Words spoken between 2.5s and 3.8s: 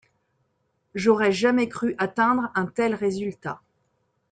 un tel résultat.